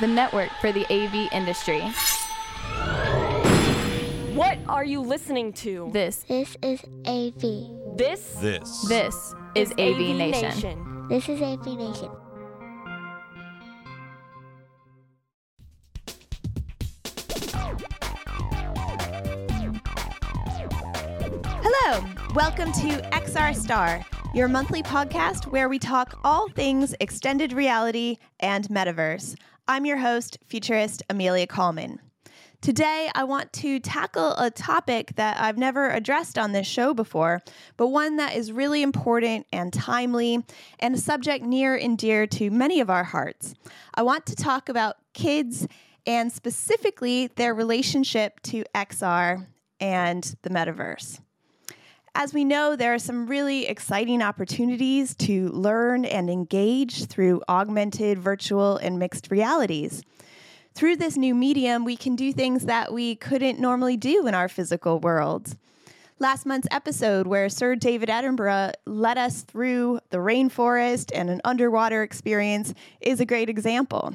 [0.00, 1.80] the network for the AV industry.
[4.34, 5.88] What are you listening to?
[5.92, 7.96] This, This is AV.
[7.96, 8.82] This This.
[8.88, 11.06] this is AV, Nation.
[11.08, 12.10] This is AV Nation.
[21.62, 22.04] Hello,
[22.34, 24.04] welcome to XR Star,
[24.34, 29.36] your monthly podcast where we talk all things extended reality and metaverse.
[29.68, 31.98] I'm your host, futurist Amelia Kallman.
[32.60, 37.42] Today, I want to tackle a topic that I've never addressed on this show before,
[37.76, 40.44] but one that is really important and timely
[40.78, 43.54] and a subject near and dear to many of our hearts.
[43.92, 45.66] I want to talk about kids
[46.06, 49.48] and specifically their relationship to XR
[49.80, 51.18] and the metaverse.
[52.18, 58.18] As we know, there are some really exciting opportunities to learn and engage through augmented,
[58.18, 60.02] virtual, and mixed realities.
[60.72, 64.48] Through this new medium, we can do things that we couldn't normally do in our
[64.48, 65.58] physical world.
[66.18, 72.02] Last month's episode, where Sir David Attenborough led us through the rainforest and an underwater
[72.02, 72.72] experience,
[73.02, 74.14] is a great example.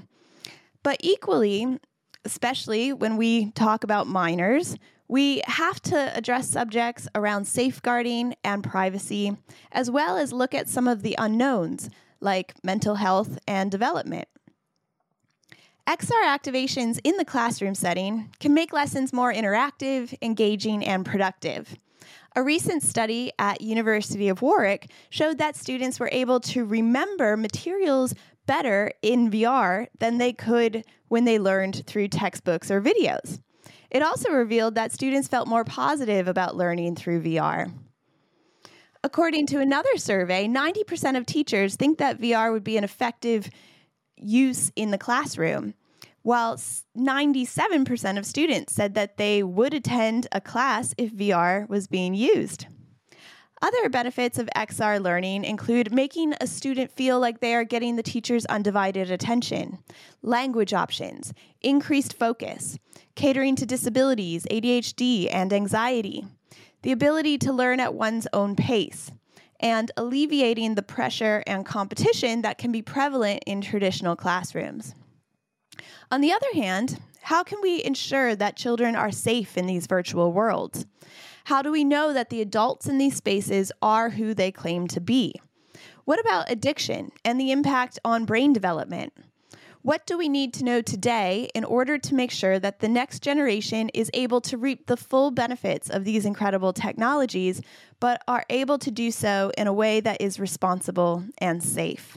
[0.81, 1.77] But equally,
[2.25, 4.75] especially when we talk about minors,
[5.11, 9.35] we have to address subjects around safeguarding and privacy,
[9.73, 11.89] as well as look at some of the unknowns
[12.21, 14.29] like mental health and development.
[15.85, 21.75] XR activations in the classroom setting can make lessons more interactive, engaging, and productive.
[22.37, 28.13] A recent study at University of Warwick showed that students were able to remember materials
[28.45, 33.41] better in VR than they could when they learned through textbooks or videos.
[33.91, 37.71] It also revealed that students felt more positive about learning through VR.
[39.03, 43.49] According to another survey, 90% of teachers think that VR would be an effective
[44.15, 45.73] use in the classroom,
[46.21, 52.13] while 97% of students said that they would attend a class if VR was being
[52.13, 52.67] used.
[53.63, 58.03] Other benefits of XR learning include making a student feel like they are getting the
[58.03, 59.77] teacher's undivided attention,
[60.23, 62.79] language options, increased focus,
[63.13, 66.25] catering to disabilities, ADHD, and anxiety,
[66.81, 69.11] the ability to learn at one's own pace,
[69.59, 74.95] and alleviating the pressure and competition that can be prevalent in traditional classrooms.
[76.09, 80.33] On the other hand, how can we ensure that children are safe in these virtual
[80.33, 80.87] worlds?
[81.45, 85.01] How do we know that the adults in these spaces are who they claim to
[85.01, 85.35] be?
[86.05, 89.13] What about addiction and the impact on brain development?
[89.83, 93.23] What do we need to know today in order to make sure that the next
[93.23, 97.61] generation is able to reap the full benefits of these incredible technologies,
[97.99, 102.15] but are able to do so in a way that is responsible and safe?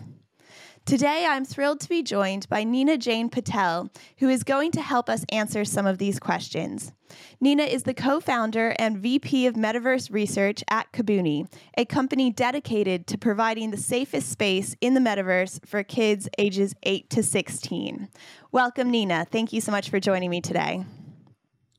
[0.86, 5.08] Today, I'm thrilled to be joined by Nina Jane Patel, who is going to help
[5.08, 6.92] us answer some of these questions.
[7.40, 13.06] Nina is the co founder and VP of Metaverse Research at Kabuni, a company dedicated
[13.06, 18.10] to providing the safest space in the metaverse for kids ages 8 to 16.
[18.52, 19.26] Welcome, Nina.
[19.30, 20.84] Thank you so much for joining me today.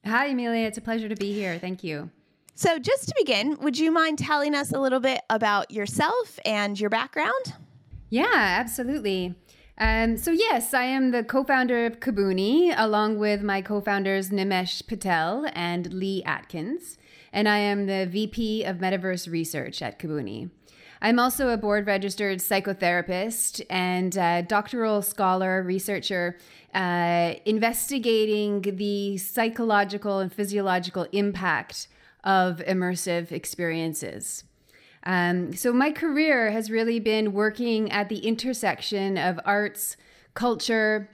[0.04, 0.66] Hi, Amelia.
[0.66, 1.60] It's a pleasure to be here.
[1.60, 2.10] Thank you.
[2.56, 6.80] So, just to begin, would you mind telling us a little bit about yourself and
[6.80, 7.54] your background?
[8.10, 9.36] Yeah, absolutely.
[9.78, 14.30] Um, so, yes, I am the co founder of Kabuni, along with my co founders
[14.30, 16.98] Nimesh Patel and Lee Atkins.
[17.34, 20.50] And I am the VP of Metaverse Research at Kabuni.
[21.02, 24.14] I'm also a board registered psychotherapist and
[24.48, 26.38] doctoral scholar, researcher,
[26.74, 31.90] uh, investigating the psychological and physiological impact
[32.24, 34.46] of immersive experiences.
[35.06, 39.98] Um, so my career has really been working at the intersection of arts,
[40.34, 41.10] culture,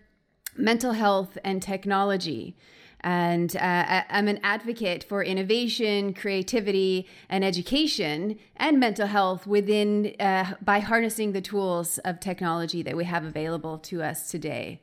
[0.56, 2.56] mental health, and technology.
[3.02, 10.54] And uh, I'm an advocate for innovation, creativity, and education and mental health within uh,
[10.62, 14.82] by harnessing the tools of technology that we have available to us today.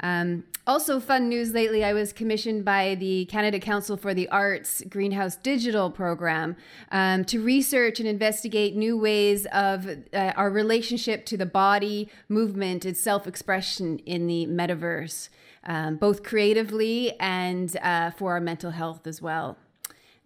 [0.00, 4.82] Um, also, fun news lately, I was commissioned by the Canada Council for the Arts
[4.88, 6.56] Greenhouse Digital Program
[6.92, 12.84] um, to research and investigate new ways of uh, our relationship to the body, movement,
[12.84, 15.28] and self expression in the metaverse,
[15.64, 19.58] um, both creatively and uh, for our mental health as well.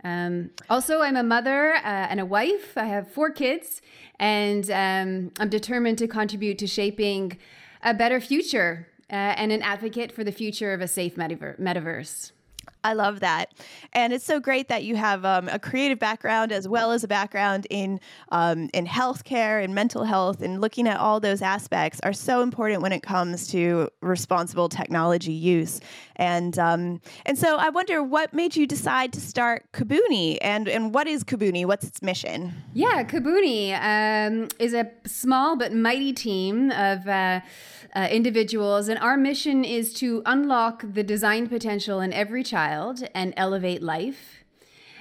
[0.03, 2.77] Um, also, I'm a mother uh, and a wife.
[2.77, 3.81] I have four kids,
[4.19, 7.39] and um, I'm determined to contribute to shaping
[7.83, 12.33] a better future uh, and an advocate for the future of a safe metaver- metaverse.
[12.85, 13.55] I love that.
[13.95, 17.09] And it's so great that you have um, a creative background as well as a
[17.09, 17.99] background in
[18.31, 22.83] um, in healthcare and mental health and looking at all those aspects are so important
[22.83, 25.81] when it comes to responsible technology use.
[26.17, 30.93] And um, and so I wonder what made you decide to start Kabuni and, and
[30.93, 31.65] what is Kabuni?
[31.65, 32.53] What's its mission?
[32.75, 37.41] Yeah, Kabuni um, is a small but mighty team of uh,
[37.97, 42.74] uh, individuals, and our mission is to unlock the design potential in every child
[43.15, 44.45] and elevate life.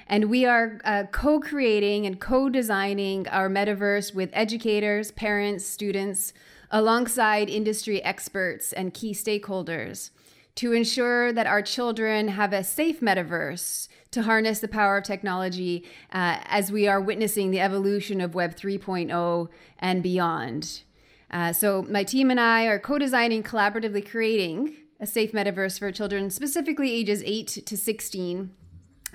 [0.06, 6.32] And we are uh, co creating and co designing our metaverse with educators, parents, students,
[6.70, 10.10] alongside industry experts and key stakeholders
[10.56, 15.84] to ensure that our children have a safe metaverse to harness the power of technology
[16.12, 19.48] uh, as we are witnessing the evolution of Web 3.0
[19.78, 20.82] and beyond.
[21.30, 25.92] Uh, so, my team and I are co designing, collaboratively creating a safe metaverse for
[25.92, 28.50] children, specifically ages 8 to 16,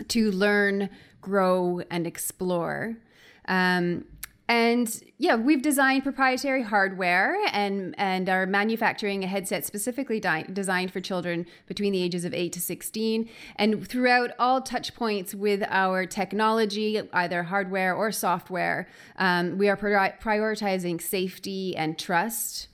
[0.07, 0.89] to learn,
[1.19, 2.95] grow, and explore.
[3.47, 4.06] Um,
[4.47, 10.91] and yeah, we've designed proprietary hardware and and are manufacturing a headset specifically di- designed
[10.91, 13.30] for children between the ages of 8 to 16.
[13.57, 18.88] And throughout all touch points with our technology, either hardware or software,
[19.18, 22.69] um, we are pri- prioritizing safety and trust.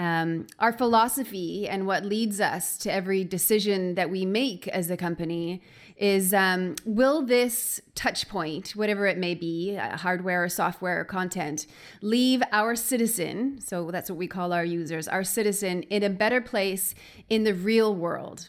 [0.00, 4.96] Um, our philosophy and what leads us to every decision that we make as a
[4.96, 5.60] company
[5.98, 11.04] is um, will this touch point, whatever it may be, uh, hardware or software or
[11.04, 11.66] content,
[12.00, 16.40] leave our citizen, so that's what we call our users, our citizen, in a better
[16.40, 16.94] place
[17.28, 18.48] in the real world?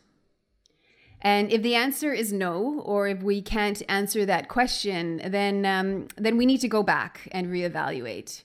[1.22, 6.08] And if the answer is no, or if we can't answer that question, then um,
[6.16, 8.44] then we need to go back and reevaluate.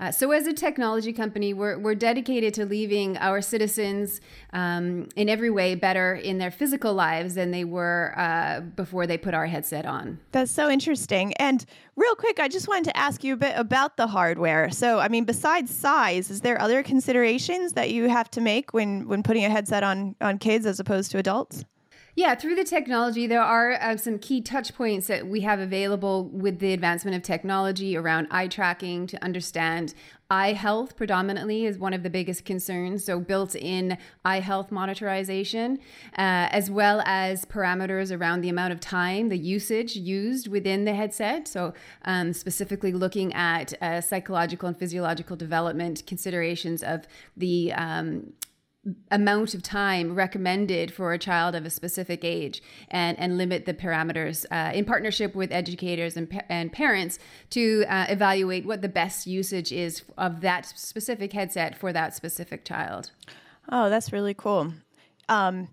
[0.00, 4.20] Uh, so, as a technology company, we're, we're dedicated to leaving our citizens
[4.52, 9.16] um, in every way better in their physical lives than they were uh, before they
[9.16, 10.18] put our headset on.
[10.32, 11.32] That's so interesting.
[11.34, 11.64] And
[11.94, 14.68] real quick, I just wanted to ask you a bit about the hardware.
[14.70, 19.06] So, I mean, besides size, is there other considerations that you have to make when,
[19.06, 21.64] when putting a headset on, on kids as opposed to adults?
[22.16, 26.28] Yeah, through the technology, there are uh, some key touch points that we have available
[26.28, 29.94] with the advancement of technology around eye tracking to understand
[30.30, 33.04] eye health predominantly is one of the biggest concerns.
[33.04, 35.78] So, built in eye health monitorization,
[36.16, 40.94] uh, as well as parameters around the amount of time, the usage used within the
[40.94, 41.48] headset.
[41.48, 41.74] So,
[42.04, 48.34] um, specifically looking at uh, psychological and physiological development considerations of the um,
[49.10, 53.74] amount of time recommended for a child of a specific age and, and limit the
[53.74, 57.18] parameters uh, in partnership with educators and, and parents
[57.50, 62.64] to uh, evaluate what the best usage is of that specific headset for that specific
[62.64, 63.10] child.
[63.70, 64.74] Oh, that's really cool.
[65.28, 65.68] Um,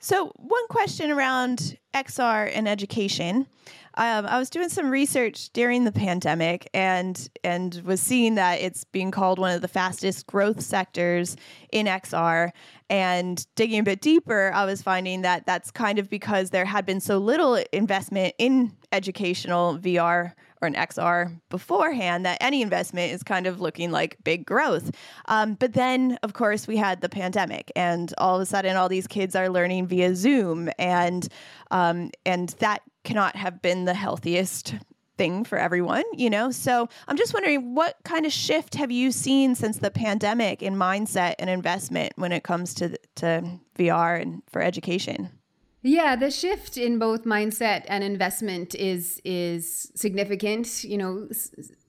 [0.00, 3.46] so, one question around XR and education.
[3.94, 8.84] Um, I was doing some research during the pandemic and and was seeing that it's
[8.84, 11.36] being called one of the fastest growth sectors
[11.72, 12.50] in XR.
[12.88, 16.86] And digging a bit deeper, I was finding that that's kind of because there had
[16.86, 23.22] been so little investment in educational VR or an XR beforehand that any investment is
[23.22, 24.90] kind of looking like big growth.
[25.26, 28.88] Um, but then, of course, we had the pandemic, and all of a sudden, all
[28.88, 31.28] these kids are learning via Zoom, and
[31.70, 34.74] um, and that cannot have been the healthiest
[35.18, 36.50] thing for everyone, you know?
[36.50, 40.76] So I'm just wondering what kind of shift have you seen since the pandemic in
[40.76, 45.37] mindset and investment when it comes to, to VR and for education?
[45.82, 50.82] Yeah, the shift in both mindset and investment is is significant.
[50.82, 51.28] You know,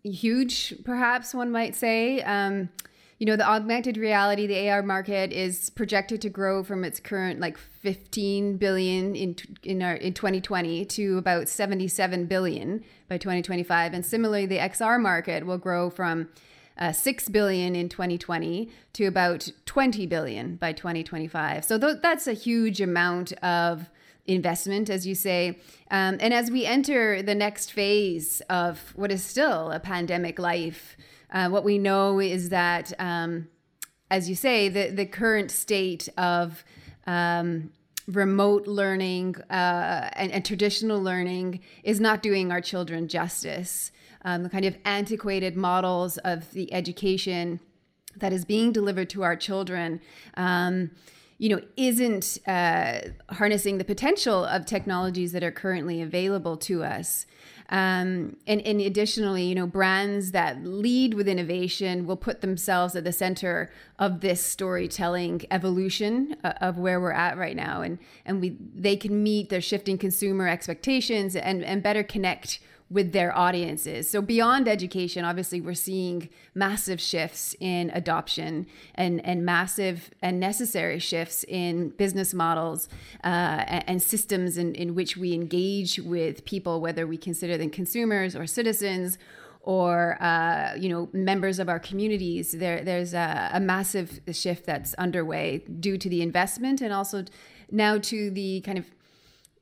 [0.03, 2.22] huge, perhaps one might say.
[2.22, 2.69] Um,
[3.17, 7.41] you know, the augmented reality, the AR market is projected to grow from its current
[7.41, 14.05] like 15 billion in in our in 2020 to about 77 billion by 2025, and
[14.05, 16.29] similarly, the XR market will grow from
[16.79, 21.65] uh, 6 billion in 2020 to about 20 billion by 2025.
[21.65, 23.89] So th- that's a huge amount of
[24.25, 25.59] investment, as you say.
[25.91, 30.95] Um, and as we enter the next phase of what is still a pandemic life,
[31.31, 33.48] uh, what we know is that, um,
[34.09, 36.63] as you say, the, the current state of
[37.05, 37.71] um,
[38.07, 43.91] remote learning uh, and, and, traditional learning is not doing our children justice
[44.29, 47.59] um, the kind of antiquated models of the education
[48.17, 50.01] that is being delivered to our children.
[50.36, 50.91] Um,
[51.39, 57.25] you know, isn't uh, harnessing the potential of technologies that are currently available to us.
[57.69, 63.05] Um, and, and additionally, you know, brands that lead with innovation will put themselves at
[63.05, 68.41] the center of this storytelling evolution uh, of where we're at right now, and and
[68.41, 72.59] we they can meet their shifting consumer expectations and and better connect
[72.89, 74.10] with their audiences.
[74.10, 78.65] So beyond education, obviously we're seeing massive shifts in adoption
[78.96, 82.89] and, and massive and necessary shifts in business models
[83.24, 88.36] uh, and systems in, in which we engage with people, whether we consider them consumers
[88.36, 89.19] or citizens
[89.62, 92.53] or uh, you know members of our communities.
[92.53, 97.25] There, there's a, a massive shift that's underway due to the investment and also
[97.69, 98.86] now to the kind of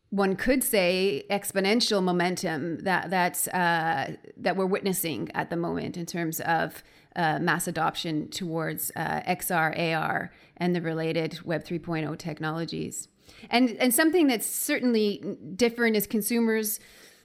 [0.09, 6.05] one could say exponential momentum that that's uh, that we're witnessing at the moment in
[6.05, 6.81] terms of
[7.15, 13.09] uh, mass adoption towards uh, XR, AR, and the related Web 3.0 technologies.
[13.49, 16.79] And and something that's certainly different is consumers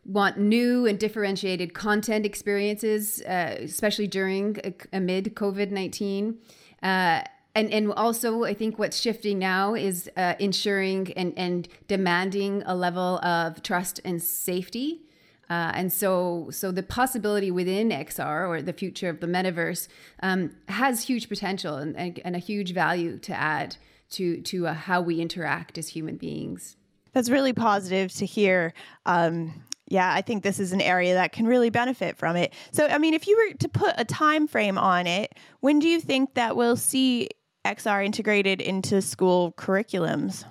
[0.04, 6.38] want new and differentiated content experiences, uh, especially during uh, amid COVID nineteen.
[6.82, 7.22] Uh,
[7.54, 12.75] and and also I think what's shifting now is uh, ensuring and and demanding a
[12.75, 15.02] level of trust and safety.
[15.50, 19.87] Uh, and so, so the possibility within XR or the future of the metaverse
[20.23, 23.76] um, has huge potential and, and, and, a huge value to add
[24.09, 26.76] to to uh, how we interact as human beings.
[27.12, 28.73] That's really positive to hear.
[29.04, 32.54] Um, yeah, I think this is an area that can really benefit from it.
[32.71, 35.88] So, I mean, if you were to put a time frame on it, when do
[35.88, 37.28] you think that we'll see
[37.64, 40.45] XR integrated into school curriculums?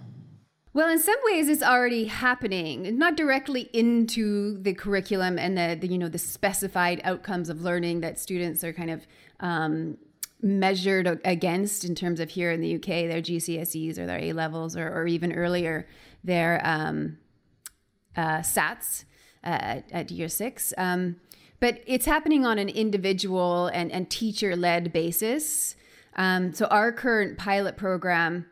[0.73, 5.87] Well, in some ways, it's already happening, not directly into the curriculum and the, the
[5.87, 9.05] you know the specified outcomes of learning that students are kind of
[9.41, 9.97] um,
[10.41, 14.77] measured against in terms of here in the UK, their GCSEs or their A levels,
[14.77, 15.87] or, or even earlier
[16.23, 17.17] their um,
[18.15, 19.05] uh, SATs
[19.43, 20.73] at, at, year six.
[20.77, 21.17] Um,
[21.59, 25.75] but it's happening on an individual and, and teacher led basis.
[26.15, 28.45] Um, so our current pilot program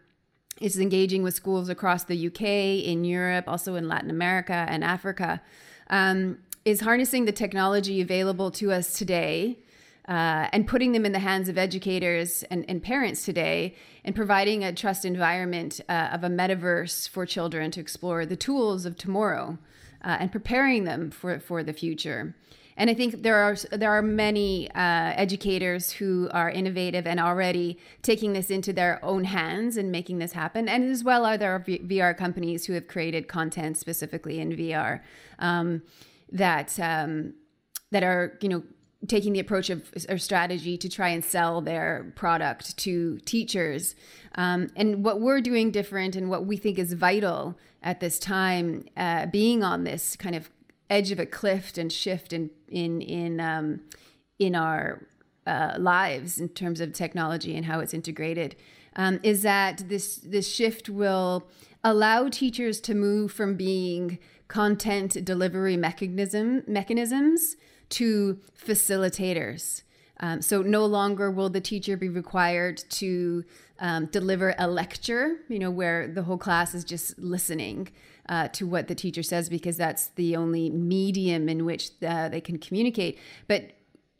[0.59, 5.41] is engaging with schools across the UK, in Europe, also in Latin America and Africa,
[5.89, 9.59] um, is harnessing the technology available to us today.
[10.07, 14.63] Uh, and putting them in the hands of educators and, and parents today, and providing
[14.63, 19.59] a trust environment uh, of a metaverse for children to explore the tools of tomorrow
[20.03, 22.33] uh, and preparing them for, for the future.
[22.79, 27.77] And I think there are there are many uh, educators who are innovative and already
[28.03, 30.69] taking this into their own hands and making this happen.
[30.69, 35.01] And as well are there VR companies who have created content specifically in VR
[35.39, 35.81] um,
[36.31, 37.33] that um,
[37.91, 38.63] that are you know
[39.07, 43.93] taking the approach of or strategy to try and sell their product to teachers.
[44.35, 48.85] Um, and what we're doing different and what we think is vital at this time,
[48.95, 50.49] uh, being on this kind of
[50.89, 53.81] edge of a cliff and shift in in in um,
[54.37, 55.07] in our
[55.45, 58.55] uh, lives in terms of technology and how it's integrated
[58.95, 61.47] um, is that this this shift will
[61.83, 67.55] allow teachers to move from being content delivery mechanism mechanisms
[67.89, 69.83] to facilitators.
[70.21, 73.45] Um, so no longer will the teacher be required to
[73.79, 77.87] um, deliver a lecture, you know, where the whole class is just listening
[78.29, 82.39] uh, to what the teacher says because that's the only medium in which uh, they
[82.39, 83.17] can communicate.
[83.47, 83.71] But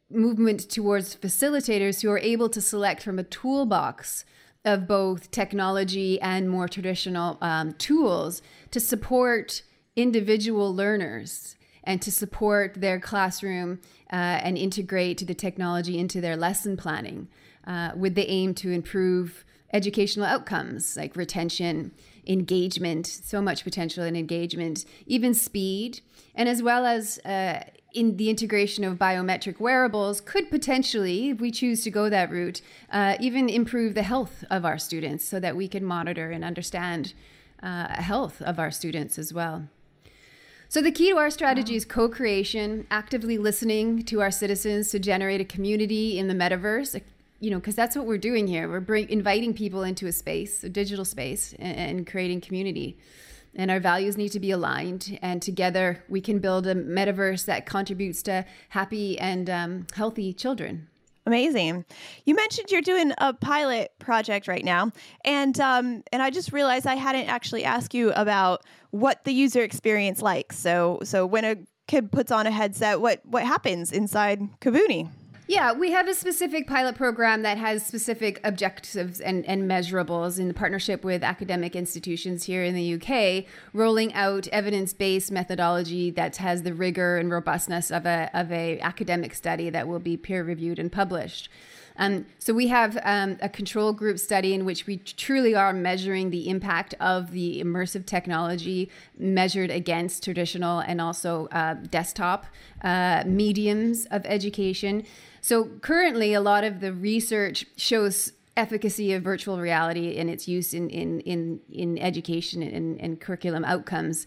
[0.10, 4.26] movement towards facilitators who are able to select from a toolbox
[4.66, 9.62] of both technology and more traditional um, tools to support
[9.96, 13.80] individual learners and to support their classroom
[14.12, 17.28] uh, and integrate the technology into their lesson planning
[17.68, 21.92] uh, with the aim to improve educational outcomes like retention
[22.28, 26.02] engagement, so much potential in engagement, even speed,
[26.36, 31.52] and as well as uh, in the integration of biometric wearables could potentially, if we
[31.52, 32.62] choose to go that route,
[32.92, 37.14] uh, even improve the health of our students so that we can monitor and understand
[37.64, 39.68] uh, health of our students as well.
[40.68, 45.42] So the key to our strategy is co-creation, actively listening to our citizens to generate
[45.42, 47.02] a community in the metaverse,
[47.40, 48.70] you know, because that's what we're doing here.
[48.70, 52.98] We're bring, inviting people into a space, a digital space, and, and, creating community.
[53.56, 57.66] And our values need to be aligned, and together we can build a metaverse that
[57.66, 60.88] contributes to happy and um, healthy children.
[61.26, 61.86] Amazing.
[62.26, 64.92] You mentioned you're doing a pilot project right now,
[65.26, 69.62] and um, and I just realized I hadn't actually asked you about what the user
[69.62, 70.54] experience like.
[70.54, 75.10] So so when a kid puts on a headset, what what happens inside Kabuni?
[75.50, 80.54] Yeah, we have a specific pilot program that has specific objectives and, and measurables in
[80.54, 86.76] partnership with academic institutions here in the UK, rolling out evidence-based methodology that has the
[86.76, 91.50] rigor and robustness of a of a academic study that will be peer-reviewed and published.
[91.98, 96.30] Um, so we have um, a control group study in which we truly are measuring
[96.30, 102.46] the impact of the immersive technology measured against traditional and also uh, desktop
[102.84, 105.06] uh, mediums of education.
[105.42, 110.74] So currently, a lot of the research shows efficacy of virtual reality and its use
[110.74, 114.26] in in in, in education and, and curriculum outcomes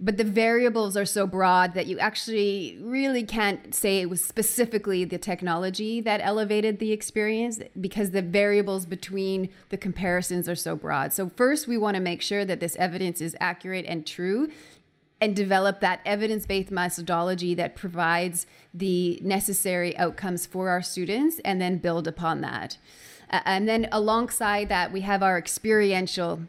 [0.00, 5.04] but the variables are so broad that you actually really can't say it was specifically
[5.04, 11.12] the technology that elevated the experience because the variables between the comparisons are so broad.
[11.12, 14.50] So, first, we want to make sure that this evidence is accurate and true
[15.20, 21.60] and develop that evidence based methodology that provides the necessary outcomes for our students and
[21.60, 22.78] then build upon that.
[23.30, 26.40] and then alongside that, we have our experiential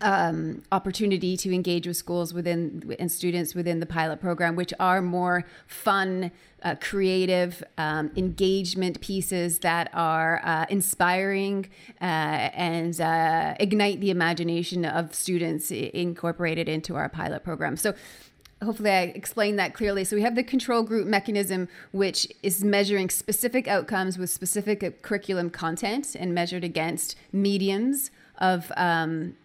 [0.00, 5.00] um, opportunity to engage with schools within and students within the pilot program, which are
[5.00, 6.30] more fun,
[6.62, 11.66] uh, creative um, engagement pieces that are uh, inspiring
[12.00, 17.76] uh, and uh, ignite the imagination of students incorporated into our pilot program.
[17.76, 17.94] So
[18.62, 20.04] hopefully I explained that clearly.
[20.04, 25.50] So we have the control group mechanism, which is measuring specific outcomes with specific curriculum
[25.50, 29.36] content and measured against mediums of um,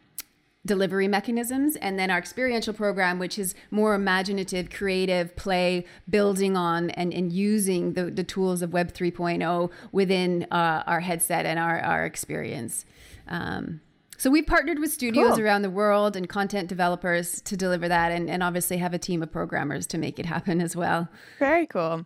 [0.65, 6.89] delivery mechanisms and then our experiential program which is more imaginative creative play building on
[6.91, 11.79] and, and using the, the tools of web 3.0 within uh, our headset and our,
[11.79, 12.85] our experience.
[13.27, 13.79] Um,
[14.17, 15.39] so we've partnered with studios cool.
[15.39, 19.23] around the world and content developers to deliver that and, and obviously have a team
[19.23, 21.07] of programmers to make it happen as well.
[21.39, 22.05] Very cool.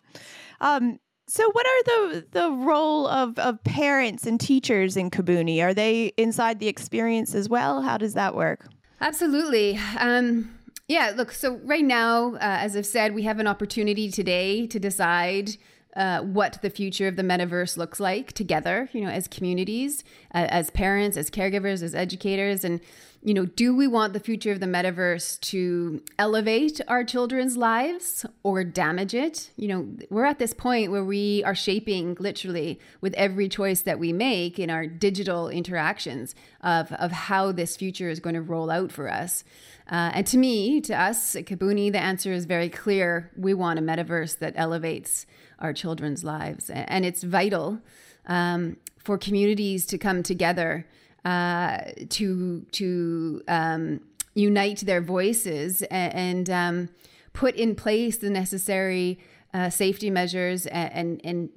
[0.61, 0.99] Um,
[1.33, 5.63] so, what are the the role of of parents and teachers in Kabuni?
[5.63, 7.81] Are they inside the experience as well?
[7.81, 8.67] How does that work?
[9.01, 9.79] Absolutely.
[9.97, 10.53] Um,
[10.87, 11.11] yeah.
[11.15, 11.31] Look.
[11.31, 15.57] So right now, uh, as I've said, we have an opportunity today to decide.
[15.95, 20.47] Uh, what the future of the metaverse looks like together, you know, as communities, uh,
[20.49, 22.81] as parents, as caregivers, as educators, and
[23.25, 28.25] you know, do we want the future of the metaverse to elevate our children's lives
[28.43, 29.49] or damage it?
[29.55, 33.97] You know, we're at this point where we are shaping literally with every choice that
[33.97, 38.69] we make in our digital interactions of, of how this future is going to roll
[38.69, 39.45] out for us.
[39.89, 43.31] Uh, and to me, to us at Kabuni, the answer is very clear.
[43.37, 45.25] We want a metaverse that elevates
[45.63, 46.69] our children's lives.
[46.69, 47.79] And it's vital
[48.27, 50.85] um, for communities to come together
[51.25, 54.01] uh, to to um,
[54.35, 56.89] unite their voices and, and um,
[57.31, 59.19] put in place the necessary
[59.53, 61.49] uh, safety measures and, and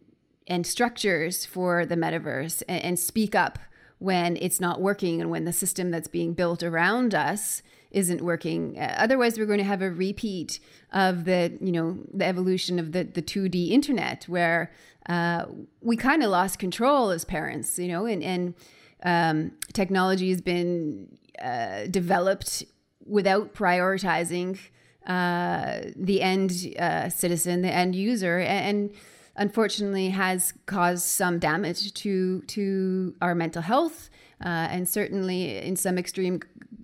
[0.47, 3.59] and structures for the metaverse and, and, speak up
[3.99, 8.79] when it's not working and when the system that's being built around us isn't working.
[8.79, 10.61] Uh, otherwise, we're going to have a repeat
[10.93, 14.71] of the you know the evolution of the the 2D internet where
[15.09, 15.47] uh,
[15.81, 18.55] we kind of lost control as parents, you know, and and
[19.03, 21.09] um, technology has been
[21.41, 22.65] uh, developed
[23.05, 24.59] without prioritizing
[25.07, 28.95] uh, the end uh, citizen, the end user, and, and,
[29.39, 34.09] unfortunately has caused some damage to to our mental health,
[34.45, 36.41] uh, and certainly in some extreme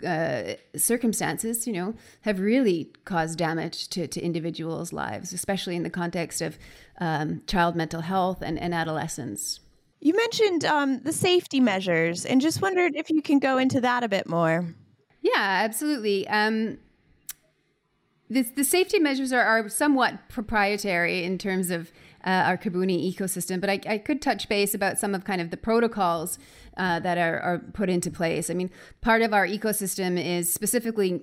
[0.06, 5.90] uh, circumstances, you know, have really caused damage to, to individuals' lives, especially in the
[5.90, 6.58] context of
[7.00, 9.60] um, child mental health and, and adolescence.
[10.00, 14.02] You mentioned um, the safety measures and just wondered if you can go into that
[14.02, 14.74] a bit more.
[15.20, 16.26] Yeah, absolutely.
[16.26, 16.78] Um,
[18.28, 21.92] the, the safety measures are, are somewhat proprietary in terms of
[22.24, 25.50] uh, our Kabuni ecosystem, but I, I, could touch base about some of kind of
[25.50, 26.38] the protocols
[26.76, 28.48] uh, that are, are put into place.
[28.48, 31.22] I mean, part of our ecosystem is specifically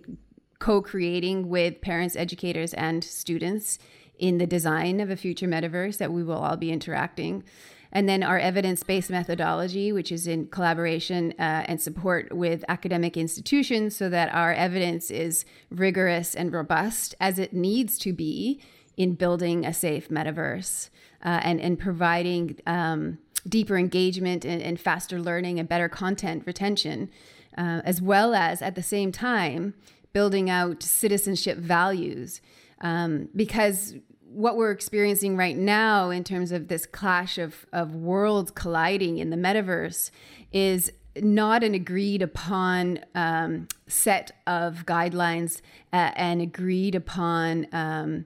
[0.59, 3.79] co-creating with parents, educators, and students
[4.17, 7.43] in the design of a future metaverse that we will all be interacting
[7.91, 13.17] and then our evidence based methodology, which is in collaboration uh, and support with academic
[13.17, 18.61] institutions so that our evidence is rigorous and robust as it needs to be
[18.99, 20.89] in building a safe metaverse
[21.23, 27.09] uh, and, and providing um, deeper engagement and, and, faster learning and better content retention,
[27.57, 29.73] uh, as well as at the same time
[30.11, 32.41] building out citizenship values.
[32.81, 38.51] Um, because what we're experiencing right now in terms of this clash of, of worlds
[38.51, 40.11] colliding in the metaverse
[40.51, 45.61] is not an agreed upon um, set of guidelines
[45.93, 48.25] uh, and agreed upon um,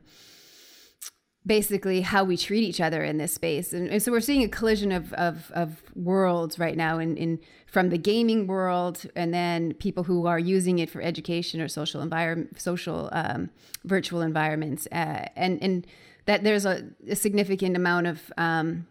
[1.45, 3.73] basically how we treat each other in this space.
[3.73, 7.39] And, and so we're seeing a collision of, of, of worlds right now in, in
[7.67, 12.01] from the gaming world and then people who are using it for education or social
[12.01, 13.49] environment, social um,
[13.83, 14.87] virtual environments.
[14.91, 15.85] Uh, and, and
[16.25, 18.87] that there's a, a significant amount of um,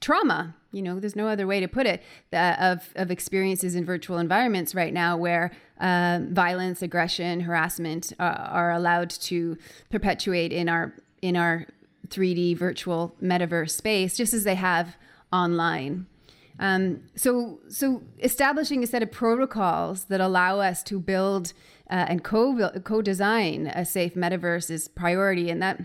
[0.00, 3.84] trauma you know there's no other way to put it uh, of, of experiences in
[3.84, 9.58] virtual environments right now where uh, violence aggression harassment uh, are allowed to
[9.90, 11.66] perpetuate in our in our
[12.10, 14.96] 3D virtual metaverse space, just as they have
[15.32, 16.06] online.
[16.58, 21.52] Um, so, so establishing a set of protocols that allow us to build
[21.90, 25.80] uh, and co co-design a safe metaverse is priority, and that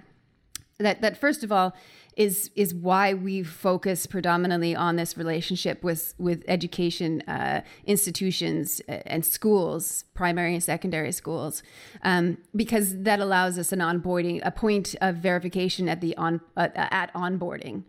[0.78, 1.74] that that first of all
[2.16, 8.94] is is why we focus predominantly on this relationship with with education uh, institutions uh,
[9.06, 11.62] and schools, primary and secondary schools,
[12.04, 16.70] um, because that allows us an onboarding, a point of verification at the on uh,
[16.76, 17.84] at onboarding.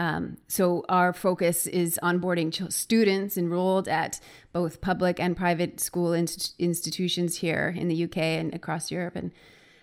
[0.00, 4.20] Um, so our focus is onboarding ch- students enrolled at
[4.52, 9.32] both public and private school institutions here in the UK and across Europe and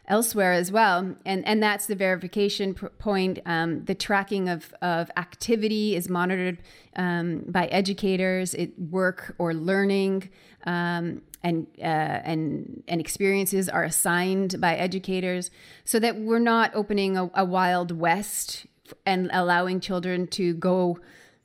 [0.08, 1.16] elsewhere as well.
[1.26, 3.40] And, and that's the verification point.
[3.46, 6.60] Um, the tracking of, of activity is monitored
[6.96, 10.30] um, by educators, it, work or learning.
[10.66, 15.52] Um, and, uh, and, and experiences are assigned by educators
[15.84, 18.66] so that we're not opening a, a wild west
[19.06, 20.98] and allowing children to go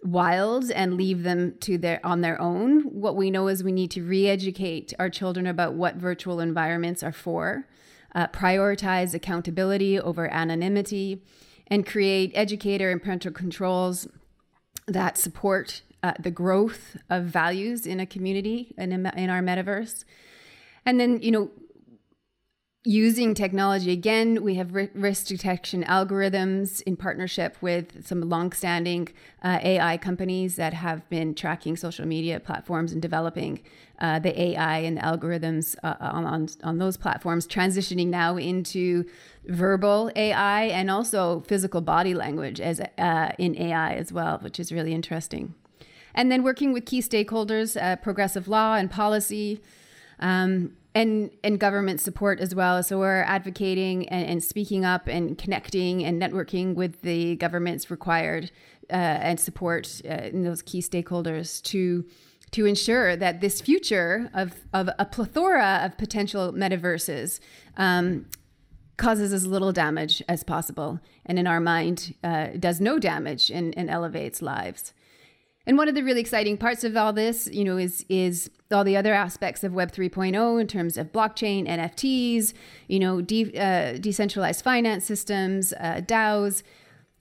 [0.02, 3.90] wild and leave them to their on their own what we know is we need
[3.90, 7.66] to re-educate our children about what virtual environments are for
[8.14, 11.22] uh, prioritize accountability over anonymity,
[11.66, 14.08] and create educator and parental controls
[14.86, 20.04] that support uh, the growth of values in a community and in, in our metaverse.
[20.84, 21.50] And then, you know,
[22.84, 29.06] using technology again we have risk detection algorithms in partnership with some longstanding
[29.42, 33.60] uh, ai companies that have been tracking social media platforms and developing
[33.98, 39.04] uh, the ai and the algorithms uh, on, on, on those platforms transitioning now into
[39.44, 44.72] verbal ai and also physical body language as uh, in ai as well which is
[44.72, 45.54] really interesting.
[46.14, 49.60] And then working with key stakeholders uh, progressive law and policy
[50.18, 52.82] um, and and government support as well.
[52.82, 58.50] So we're advocating and, and, speaking up and connecting and networking with the governments required
[58.90, 62.04] uh, and support uh, in those key stakeholders to
[62.52, 67.38] to ensure that this future of of a plethora of potential metaverses
[67.76, 68.26] um,
[68.96, 73.76] causes as little damage as possible, and in our mind, uh, does no damage and,
[73.78, 74.92] and elevates lives.
[75.70, 78.82] And one of the really exciting parts of all this, you know, is is all
[78.82, 82.54] the other aspects of Web 3.0 in terms of blockchain, NFTs,
[82.88, 86.64] you know, de- uh, decentralized finance systems, uh, DAOs.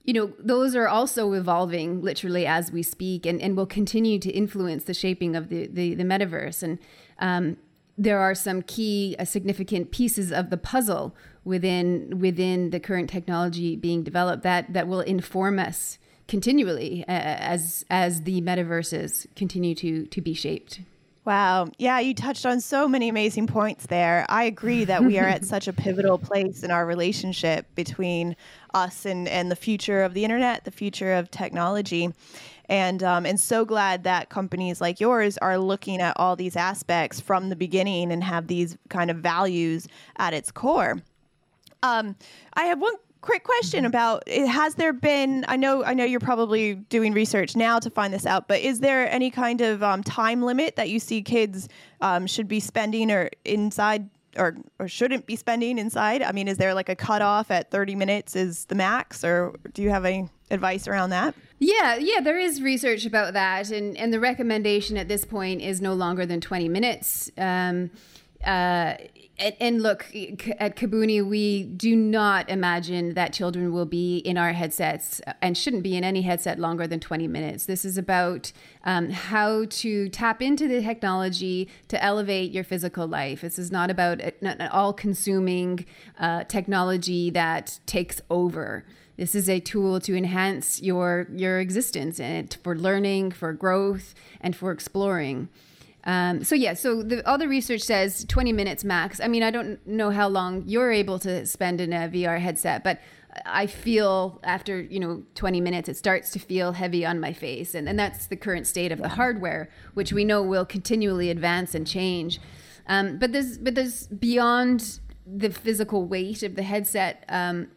[0.02, 4.30] You know, those are also evolving literally as we speak and, and will continue to
[4.30, 6.64] influence the shaping of the, the, the metaverse.
[6.64, 6.80] And
[7.20, 7.56] um,
[7.96, 13.76] there are some key uh, significant pieces of the puzzle within within the current technology
[13.76, 15.99] being developed that that will inform us
[16.30, 20.80] continually uh, as as the metaverses continue to to be shaped.
[21.26, 21.68] Wow.
[21.76, 24.24] Yeah, you touched on so many amazing points there.
[24.30, 28.36] I agree that we are at such a pivotal place in our relationship between
[28.72, 32.08] us and, and the future of the internet, the future of technology.
[32.70, 37.20] And, um, and so glad that companies like yours are looking at all these aspects
[37.20, 41.02] from the beginning and have these kind of values at its core.
[41.82, 42.16] Um,
[42.54, 46.74] I have one quick question about has there been i know i know you're probably
[46.74, 50.42] doing research now to find this out but is there any kind of um, time
[50.42, 51.68] limit that you see kids
[52.00, 56.22] um, should be spending or inside or, or shouldn't be spending inside?
[56.22, 59.82] I mean is there like a cutoff at 30 minutes is the max or do
[59.82, 61.34] you have any advice around that?
[61.58, 65.82] Yeah, yeah, there is research about that, and and the recommendation at this point is
[65.82, 67.30] no longer than twenty minutes.
[67.36, 67.90] Um,
[68.42, 68.94] uh,
[69.40, 70.04] and, and, look,
[70.58, 75.82] at Kabuni, we do not imagine that children will be in our headsets and shouldn't
[75.82, 77.64] be in any headset longer than 20 minutes.
[77.64, 78.52] This is about
[78.84, 83.40] um, how to tap into the technology to elevate your physical life.
[83.40, 85.86] This is not about an all consuming
[86.18, 88.84] uh, technology that takes over.
[89.16, 94.54] This is a tool to enhance your, your existence and for learning, for growth, and
[94.54, 95.48] for exploring.
[96.04, 99.20] Um, so yeah, so the, all the research says 20 minutes max.
[99.20, 102.82] I mean, I don't know how long you're able to spend in a VR headset,
[102.82, 103.00] but
[103.46, 107.74] I feel after you know 20 minutes, it starts to feel heavy on my face,
[107.74, 111.74] and, and that's the current state of the hardware, which we know will continually advance
[111.74, 112.40] and change.
[112.86, 117.24] Um, but there's but there's beyond the physical weight of the headset.
[117.28, 117.68] Um,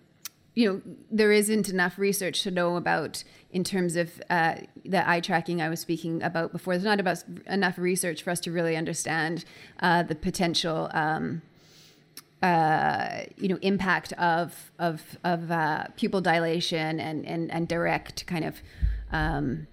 [0.55, 0.81] you know,
[1.11, 5.69] there isn't enough research to know about in terms of uh, the eye tracking I
[5.69, 6.73] was speaking about before.
[6.73, 9.45] There's not about enough research for us to really understand
[9.79, 11.43] uh, the potential, um,
[12.41, 18.43] uh, you know, impact of of of uh, pupil dilation and and and direct kind
[18.43, 18.61] of.
[19.11, 19.67] Um,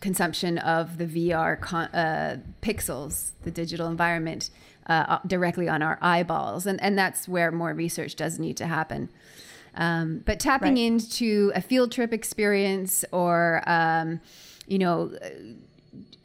[0.00, 4.48] consumption of the VR con- uh, pixels, the digital environment,
[4.86, 9.10] uh, directly on our eyeballs, and and that's where more research does need to happen.
[9.80, 10.78] Um, but tapping right.
[10.78, 14.20] into a field trip experience or, um,
[14.66, 15.10] you know,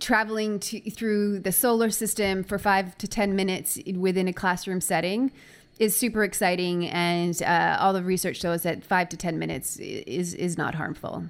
[0.02, 5.32] traveling to, through the solar system for five to 10 minutes within a classroom setting
[5.80, 6.88] is super exciting.
[6.90, 11.24] And uh, all the research shows that five to 10 minutes is, is not harmful.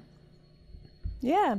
[1.26, 1.56] Yeah.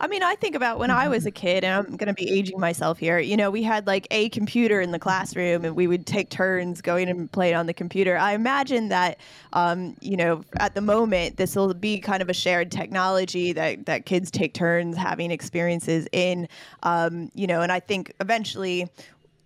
[0.00, 2.28] I mean, I think about when I was a kid, and I'm going to be
[2.30, 3.18] aging myself here.
[3.18, 6.80] You know, we had like a computer in the classroom, and we would take turns
[6.80, 8.16] going and playing on the computer.
[8.16, 9.18] I imagine that,
[9.52, 13.86] um, you know, at the moment, this will be kind of a shared technology that
[13.86, 16.48] that kids take turns having experiences in.
[16.82, 18.88] Um, you know, and I think eventually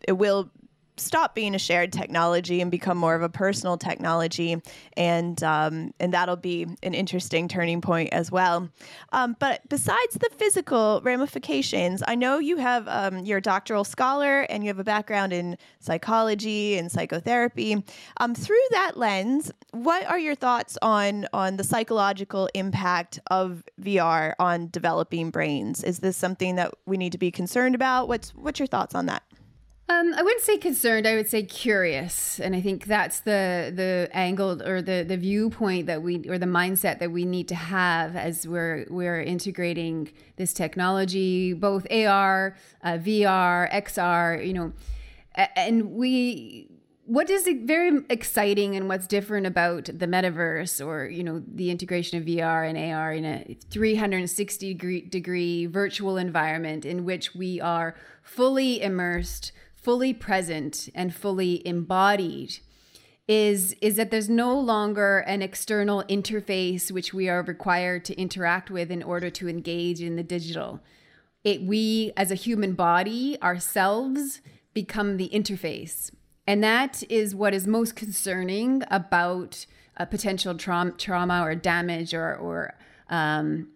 [0.07, 0.51] it will
[0.97, 4.61] stop being a shared technology and become more of a personal technology,
[4.97, 8.69] and um, and that'll be an interesting turning point as well.
[9.13, 14.43] Um, but besides the physical ramifications, I know you have um, you're a doctoral scholar
[14.43, 17.83] and you have a background in psychology and psychotherapy.
[18.19, 24.35] Um, through that lens, what are your thoughts on on the psychological impact of VR
[24.39, 25.85] on developing brains?
[25.85, 28.09] Is this something that we need to be concerned about?
[28.09, 29.23] What's what's your thoughts on that?
[29.89, 31.07] Um, I wouldn't say concerned.
[31.07, 35.87] I would say curious, and I think that's the the angle or the the viewpoint
[35.87, 40.53] that we or the mindset that we need to have as we're we're integrating this
[40.53, 44.45] technology, both AR, uh, VR, XR.
[44.45, 44.73] You know,
[45.55, 46.69] and we
[47.05, 52.19] what is very exciting and what's different about the metaverse or you know the integration
[52.19, 57.95] of VR and AR in a 360 degree, degree virtual environment in which we are
[58.25, 59.53] fully immersed
[59.87, 62.59] fully present and fully embodied
[63.29, 68.69] is is that there's no longer an external interface which we are required to interact
[68.69, 70.81] with in order to engage in the digital.
[71.45, 74.41] It we as a human body ourselves
[74.75, 76.11] become the interface.
[76.49, 82.35] And that is what is most concerning about a potential trauma, trauma or damage or
[82.35, 82.75] or
[83.09, 83.69] um,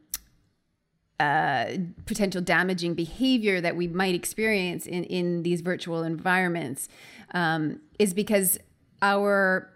[1.21, 6.89] uh, potential damaging behavior that we might experience in, in these virtual environments
[7.35, 8.59] um, is because
[9.03, 9.71] our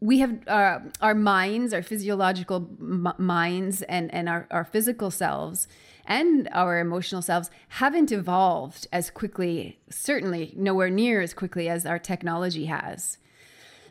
[0.00, 5.66] we have uh, our minds, our physiological m- minds, and and our, our physical selves
[6.06, 11.98] and our emotional selves haven't evolved as quickly, certainly nowhere near as quickly as our
[11.98, 13.18] technology has.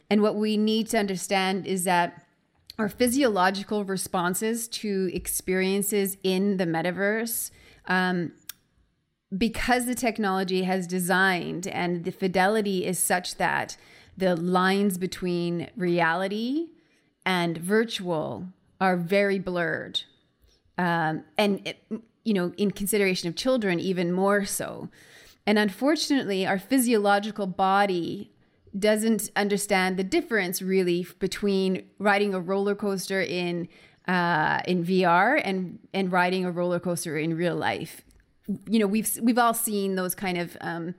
[0.09, 2.24] And what we need to understand is that
[2.77, 7.51] our physiological responses to experiences in the metaverse
[7.87, 8.31] um,
[9.35, 13.77] because the technology has designed and the fidelity is such that
[14.17, 16.67] the lines between reality
[17.25, 18.47] and virtual
[18.79, 20.01] are very blurred
[20.77, 21.77] um, and it,
[22.23, 24.89] you know in consideration of children even more so.
[25.47, 28.31] And unfortunately our physiological body
[28.77, 33.67] doesn't understand the difference really between riding a roller coaster in
[34.07, 38.01] uh, in VR and and riding a roller coaster in real life.
[38.69, 40.95] You know, we've we've all seen those kind of um,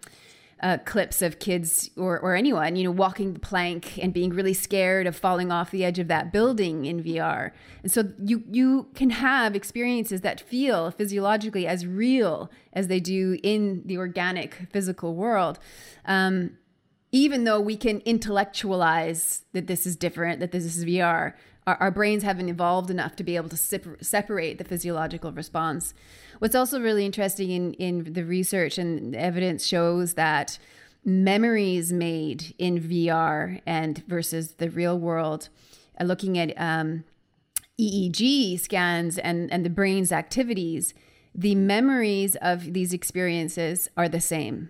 [0.63, 4.55] uh, clips of kids or or anyone, you know, walking the plank and being really
[4.55, 7.53] scared of falling off the edge of that building in VR.
[7.83, 13.39] And so you you can have experiences that feel physiologically as real as they do
[13.43, 15.59] in the organic physical world.
[16.07, 16.57] Um,
[17.17, 21.33] even though we can intellectualize that this is different, that this is VR,
[21.67, 25.95] our, our brains haven't evolved enough to be able to separ- separate the physiological response.
[26.41, 30.59] What's also really interesting in, in the research and evidence shows that
[31.07, 35.49] memories made in VR and versus the real world,
[35.99, 37.05] uh, looking at um,
[37.81, 40.93] EEG scans and, and the brain's activities,
[41.35, 44.69] the memories of these experiences are the same.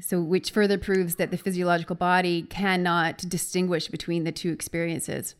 [0.00, 5.34] So, which further proves that the physiological body cannot distinguish between the two experiences.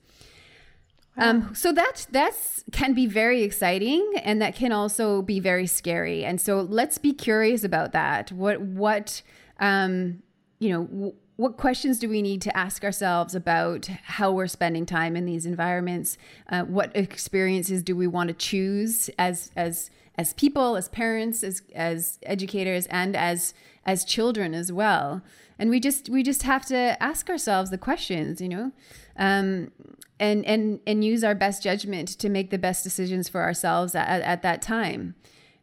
[1.16, 1.30] Wow.
[1.30, 6.24] Um, so that that's can be very exciting, and that can also be very scary.
[6.24, 8.30] And so, let's be curious about that.
[8.30, 9.22] What what
[9.58, 10.22] um,
[10.58, 10.84] you know.
[10.84, 15.24] W- what questions do we need to ask ourselves about how we're spending time in
[15.24, 16.18] these environments?
[16.48, 21.62] Uh, what experiences do we want to choose as as as people, as parents, as
[21.74, 25.22] as educators, and as as children as well.
[25.58, 28.72] And we just we just have to ask ourselves the questions, you know,
[29.16, 29.70] um,
[30.18, 34.22] and and and use our best judgment to make the best decisions for ourselves at,
[34.22, 35.14] at that time.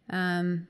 [0.10, 0.68] Um,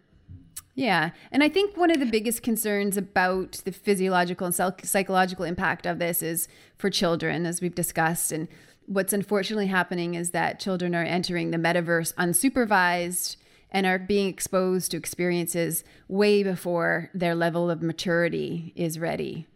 [0.75, 1.09] yeah.
[1.31, 5.99] And I think one of the biggest concerns about the physiological and psychological impact of
[5.99, 8.31] this is for children, as we've discussed.
[8.31, 8.47] And
[8.85, 13.35] what's unfortunately happening is that children are entering the metaverse unsupervised
[13.71, 19.47] and are being exposed to experiences way before their level of maturity is ready.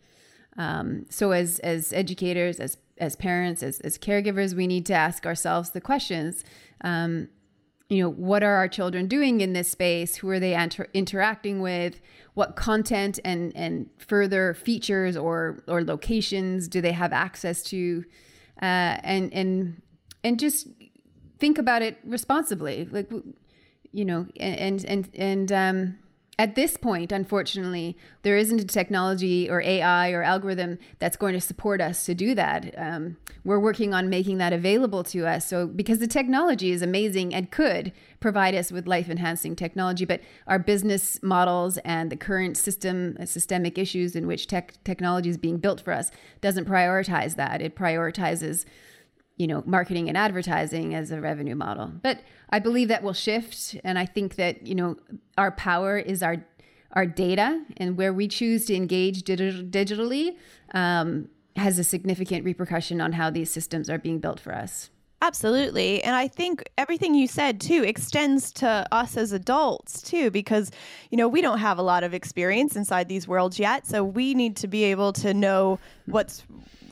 [0.58, 5.26] Um, so, as as educators, as as parents, as as caregivers, we need to ask
[5.26, 6.44] ourselves the questions.
[6.82, 7.30] Um,
[7.90, 10.16] you know, what are our children doing in this space?
[10.18, 12.02] Who are they inter- interacting with?
[12.34, 18.04] What content and and further features or or locations do they have access to?
[18.62, 19.82] Uh, and and
[20.24, 20.68] and just
[21.40, 23.12] think about it responsibly, like
[23.94, 25.98] you know, and and and um,
[26.40, 31.42] at this point, unfortunately, there isn't a technology or AI or algorithm that's going to
[31.42, 32.74] support us to do that.
[32.76, 35.48] Um, we're working on making that available to us.
[35.48, 40.22] So, because the technology is amazing and could provide us with life enhancing technology, but
[40.48, 45.38] our business models and the current system, uh, systemic issues in which tech technology is
[45.38, 46.10] being built for us
[46.42, 47.62] doesn't prioritize that.
[47.62, 48.66] It prioritizes
[49.38, 51.92] you know, marketing and advertising as a revenue model.
[52.02, 52.20] But
[52.50, 53.76] I believe that will shift.
[53.84, 54.98] And I think that, you know,
[55.38, 56.46] our power is our
[56.96, 60.36] our data and where we choose to engage digital, digitally
[60.76, 64.92] um, has a significant repercussion on how these systems are being built for us.
[65.24, 66.04] Absolutely.
[66.04, 70.70] And I think everything you said too extends to us as adults too, because,
[71.12, 73.88] you know, we don't have a lot of experience inside these worlds yet.
[73.88, 76.44] So we need to be able to know what's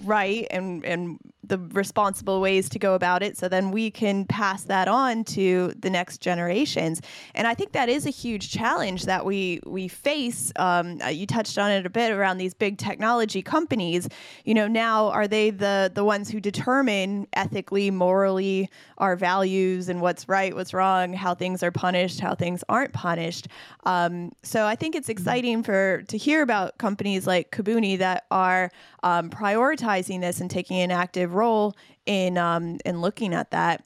[0.03, 1.19] right and, and
[1.51, 3.37] the responsible ways to go about it.
[3.37, 7.01] So then we can pass that on to the next generations.
[7.35, 10.51] And i think that is a huge challenge that we we face.
[10.55, 14.07] Um, uh, you touched on it a bit around these big technology companies.
[14.45, 19.99] You know now are they the the ones who determine ethically morally our values and
[19.99, 23.47] what's right what's wrong how things are punished how things aren't punished?
[23.83, 28.71] Um, so i think it's exciting for to hear about companies like kabuni that are
[29.03, 33.83] um, prioritizing this and taking an active role in um, in looking at that.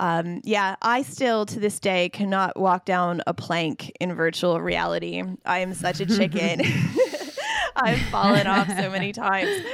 [0.00, 5.22] Um, yeah, I still to this day cannot walk down a plank in virtual reality.
[5.44, 6.60] I am such a chicken.
[7.76, 9.64] I've fallen off so many times.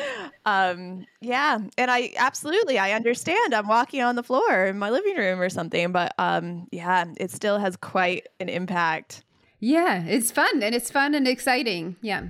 [0.44, 3.54] Um, yeah, and I absolutely I understand.
[3.54, 7.30] I'm walking on the floor in my living room or something, but um, yeah, it
[7.30, 9.24] still has quite an impact.
[9.60, 11.96] Yeah, it's fun and it's fun and exciting.
[12.00, 12.24] Yeah.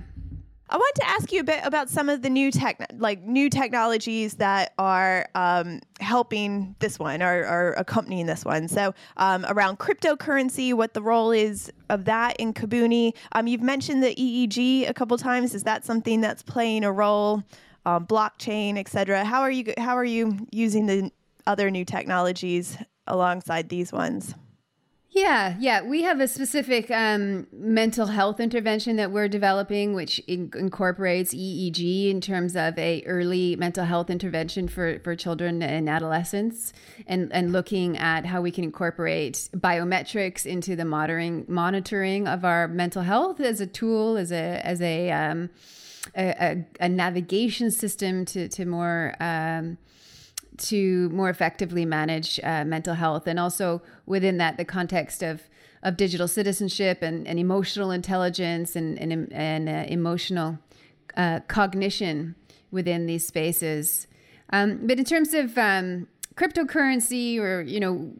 [0.71, 3.49] I want to ask you a bit about some of the new tech, like new
[3.49, 8.67] technologies that are um, helping this one or, or, accompanying this one.
[8.67, 13.13] So um, around cryptocurrency, what the role is of that in Kabuni.
[13.31, 15.55] Um, you've mentioned the EEG a couple times.
[15.55, 17.43] Is that something that's playing a role?
[17.85, 19.23] Um, blockchain, et cetera.
[19.23, 19.73] How are you?
[19.77, 21.11] How are you using the
[21.47, 22.77] other new technologies
[23.07, 24.35] alongside these ones?
[25.11, 25.81] Yeah, yeah.
[25.81, 32.11] We have a specific um, mental health intervention that we're developing, which in- incorporates EEG
[32.11, 36.73] in terms of a early mental health intervention for, for children and adolescents,
[37.07, 42.67] and, and looking at how we can incorporate biometrics into the monitoring monitoring of our
[42.67, 45.49] mental health as a tool, as a as a um,
[46.15, 49.15] a, a, a, navigation system to to more.
[49.19, 49.79] Um,
[50.59, 55.49] to more effectively manage uh, mental health, and also within that, the context of
[55.81, 60.59] of digital citizenship and, and emotional intelligence and and, and uh, emotional
[61.15, 62.35] uh, cognition
[62.71, 64.07] within these spaces.
[64.51, 68.11] Um, but in terms of um, cryptocurrency, or you know,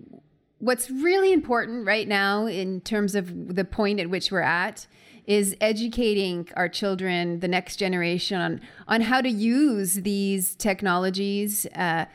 [0.60, 4.88] what's really important right now in terms of the point at which we're at
[5.25, 11.65] is educating our children, the next generation, on on how to use these technologies.
[11.75, 12.06] Uh,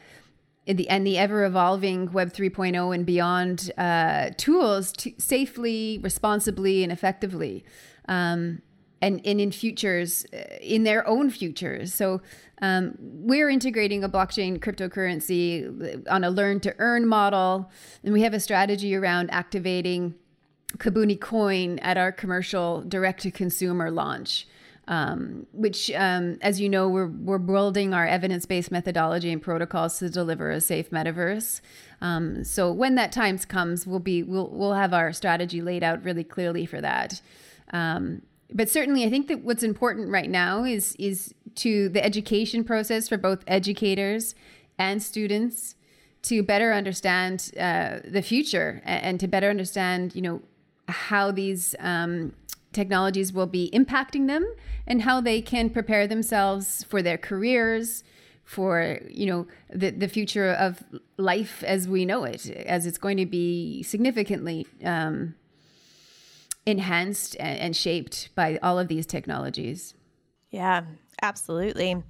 [0.66, 6.90] the, and the ever evolving Web 3.0 and beyond uh, tools to safely, responsibly, and
[6.90, 7.64] effectively,
[8.08, 8.62] um,
[9.02, 11.92] and, and in futures, uh, in their own futures.
[11.92, 12.22] So
[12.62, 17.70] um, we're integrating a blockchain cryptocurrency on a learn to earn model,
[18.02, 20.14] and we have a strategy around activating
[20.78, 24.48] Kabuni Coin at our commercial direct to consumer launch
[24.88, 29.98] um, which, um, as you know, we're, we're building our evidence based methodology and protocols
[29.98, 31.60] to deliver a safe metaverse.
[32.00, 36.04] Um, so when that time comes, we'll be we'll we'll have our strategy laid out
[36.04, 37.22] really clearly for that.
[37.72, 42.62] Um, but certainly, I think that what's important right now is is to the education
[42.64, 44.34] process for both educators
[44.78, 45.76] and students
[46.22, 50.42] to better understand uh, the future and, and to better understand, you know,
[50.88, 52.32] how these um,
[52.74, 54.44] technologies will be impacting them
[54.86, 58.04] and how they can prepare themselves for their careers
[58.44, 60.82] for you know the the future of
[61.16, 65.34] life as we know it as it's going to be significantly um,
[66.66, 69.94] enhanced and, and shaped by all of these technologies.
[70.50, 70.84] Yeah
[71.22, 72.02] absolutely.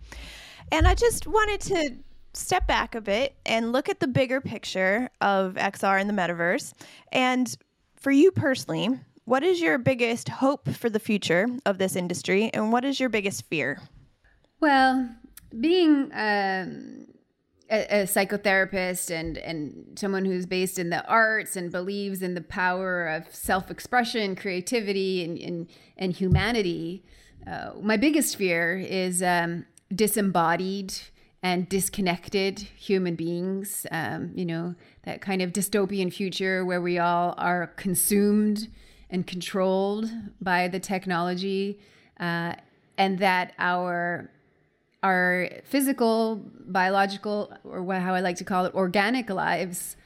[0.73, 1.97] And i just wanted to
[2.33, 6.73] step back a bit and look at the bigger picture of xr and the metaverse.
[7.12, 7.55] And
[7.95, 12.72] for you personally what is your biggest hope for the future of this industry, and
[12.72, 13.81] what is your biggest fear?
[14.61, 15.09] Well,
[15.59, 17.07] being um,
[17.70, 23.07] a, psychotherapist and and someone who's based in the arts and believes in the power
[23.07, 27.05] of self-expression, creativity, and and, and humanity,
[27.47, 29.64] uh, my biggest fear is um,
[29.95, 30.95] disembodied
[31.43, 33.87] and disconnected human beings.
[33.91, 38.68] Um, you know that kind of dystopian future where we all are consumed
[39.15, 40.11] and controlled
[40.41, 41.79] by the technology,
[42.19, 42.55] uh,
[42.99, 44.29] and that our
[45.05, 49.97] our physical, biological, or how I like to call it, organic lives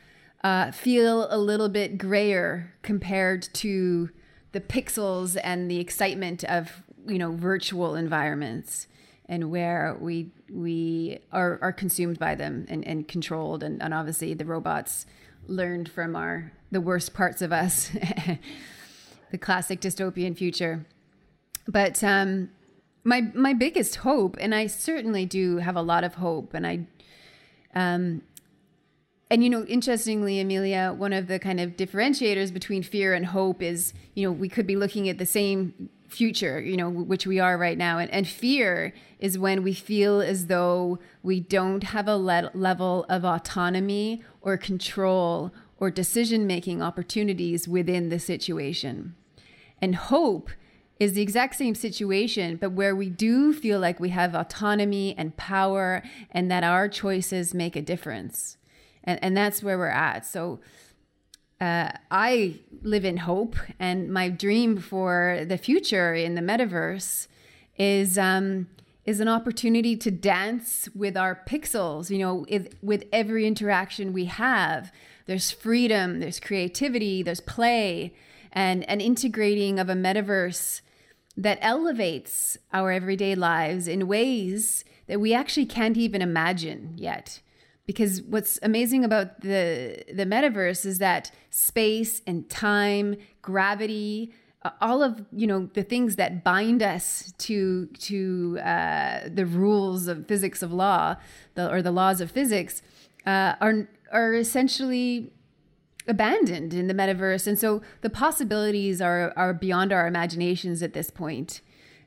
[0.45, 4.11] uh, feel a little bit grayer compared to
[4.53, 8.89] the pixels and the excitement of you know virtual environments
[9.27, 13.63] and where we we are, are consumed by them and, and controlled.
[13.63, 15.07] And, and obviously the robots
[15.47, 17.91] learned from our the worst parts of us
[19.31, 20.87] the classic dystopian future.
[21.67, 22.51] But um,
[23.05, 26.87] my my biggest hope, and I certainly do have a lot of hope, and I,
[27.75, 28.23] um,
[29.31, 33.63] and you know, interestingly, Amelia, one of the kind of differentiators between fear and hope
[33.63, 37.39] is, you know, we could be looking at the same future, you know, which we
[37.39, 42.09] are right now, and, and fear is when we feel as though we don't have
[42.09, 49.15] a le- level of autonomy or control or decision making opportunities within the situation.
[49.81, 50.51] And hope
[50.99, 55.37] is the exact same situation, but where we do feel like we have autonomy and
[55.37, 58.57] power and that our choices make a difference.
[59.05, 60.27] And, and that's where we're at.
[60.27, 60.61] So
[61.61, 67.29] uh, I live in hope, and my dream for the future in the metaverse
[67.77, 68.19] is.
[68.19, 68.69] Um,
[69.05, 74.27] is an opportunity to dance with our pixels, you know, with, with every interaction we
[74.27, 74.93] have.
[75.25, 78.13] There's freedom, there's creativity, there's play,
[78.53, 80.81] and an integrating of a metaverse
[81.37, 87.41] that elevates our everyday lives in ways that we actually can't even imagine yet.
[87.87, 94.35] Because what's amazing about the the metaverse is that space and time gravity
[94.81, 100.27] all of you know the things that bind us to to uh, the rules of
[100.27, 101.17] physics of law
[101.55, 102.83] the, or the laws of physics
[103.27, 105.33] uh, are are essentially
[106.09, 107.47] abandoned in the metaverse.
[107.47, 111.61] And so the possibilities are, are beyond our imaginations at this point.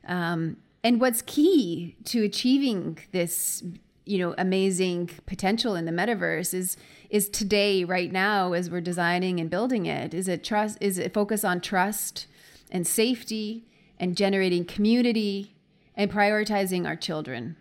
[0.06, 3.62] Um, and what's key to achieving this
[4.04, 6.76] you know amazing potential in the metaverse is
[7.08, 11.14] is today right now as we're designing and building it is it trust is it
[11.14, 12.26] focus on trust
[12.72, 13.64] and safety
[14.00, 15.54] and generating community
[15.94, 17.56] and prioritizing our children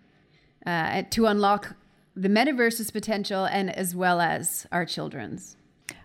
[0.66, 1.76] uh, to unlock
[2.16, 5.56] the metaverse's potential and as well as our children's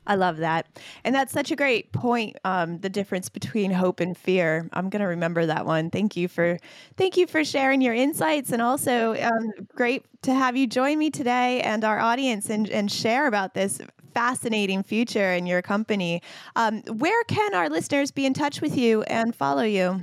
[0.07, 0.67] I love that.
[1.05, 2.37] And that's such a great point.
[2.45, 4.69] Um, the difference between hope and fear.
[4.73, 5.91] I'm going to remember that one.
[5.91, 6.59] Thank you for,
[6.97, 11.11] thank you for sharing your insights and also um, great to have you join me
[11.11, 13.81] today and our audience and, and share about this
[14.15, 16.23] fascinating future in your company.
[16.57, 20.01] Um, where can our listeners be in touch with you and follow you?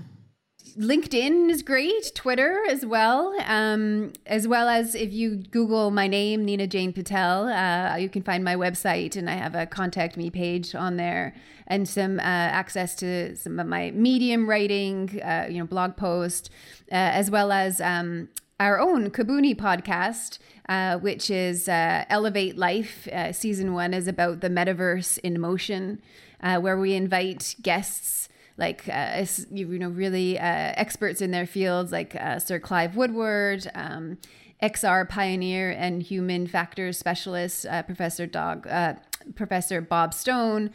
[0.77, 6.45] LinkedIn is great, Twitter as well, um, as well as if you Google my name,
[6.45, 10.31] Nina Jane Patel, uh, you can find my website, and I have a contact me
[10.31, 11.35] page on there,
[11.67, 16.49] and some uh, access to some of my Medium writing, uh, you know, blog post,
[16.91, 20.39] uh, as well as um, our own Kabuni podcast.
[20.69, 23.05] Uh, which is uh, Elevate Life.
[23.33, 26.01] season one is about the metaverse in motion,
[26.39, 32.15] where we invite guests like uh, you know really uh, experts in their fields like
[32.15, 34.17] uh, Sir Clive Woodward, um,
[34.61, 38.95] XR pioneer and human factors specialist uh, Professor Dog uh,
[39.35, 40.71] Professor Bob Stone.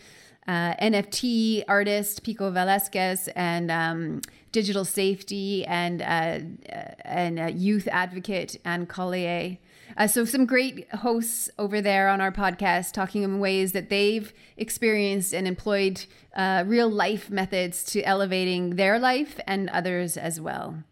[0.47, 9.59] Uh, NFT artist Pico Velasquez and um, digital safety and and youth advocate Anne Collier.
[9.97, 14.33] Uh, so, some great hosts over there on our podcast talking in ways that they've
[14.57, 20.83] experienced and employed uh, real life methods to elevating their life and others as well.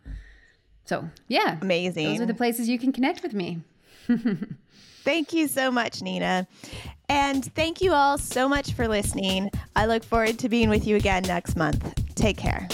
[0.85, 1.59] So, yeah.
[1.61, 2.07] Amazing.
[2.07, 3.61] Those are the places you can connect with me.
[5.07, 6.49] Thank you so much, Nina.
[7.09, 9.51] And thank you all so much for listening.
[9.77, 11.95] I look forward to being with you again next month.
[12.17, 12.69] Take care.